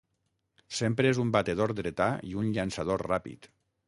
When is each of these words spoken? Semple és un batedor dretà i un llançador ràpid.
Semple 0.77 1.11
és 1.15 1.19
un 1.23 1.33
batedor 1.35 1.73
dretà 1.81 2.07
i 2.31 2.33
un 2.45 2.49
llançador 2.57 3.05
ràpid. 3.13 3.47